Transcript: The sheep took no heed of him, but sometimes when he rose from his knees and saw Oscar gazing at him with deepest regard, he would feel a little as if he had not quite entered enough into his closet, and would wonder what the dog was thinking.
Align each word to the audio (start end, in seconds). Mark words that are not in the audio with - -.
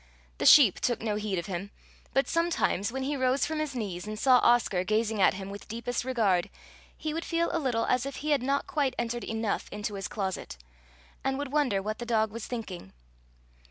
The 0.39 0.47
sheep 0.47 0.79
took 0.79 0.99
no 0.99 1.15
heed 1.15 1.37
of 1.37 1.45
him, 1.45 1.69
but 2.11 2.27
sometimes 2.27 2.91
when 2.91 3.03
he 3.03 3.15
rose 3.15 3.45
from 3.45 3.59
his 3.59 3.75
knees 3.75 4.07
and 4.07 4.17
saw 4.17 4.39
Oscar 4.39 4.83
gazing 4.83 5.21
at 5.21 5.35
him 5.35 5.51
with 5.51 5.67
deepest 5.67 6.03
regard, 6.03 6.49
he 6.97 7.13
would 7.13 7.23
feel 7.23 7.51
a 7.51 7.59
little 7.61 7.85
as 7.85 8.03
if 8.07 8.15
he 8.15 8.31
had 8.31 8.41
not 8.41 8.65
quite 8.65 8.95
entered 8.97 9.23
enough 9.23 9.69
into 9.71 9.93
his 9.93 10.07
closet, 10.07 10.57
and 11.23 11.37
would 11.37 11.51
wonder 11.51 11.83
what 11.83 11.99
the 11.99 12.07
dog 12.07 12.31
was 12.31 12.47
thinking. 12.47 12.93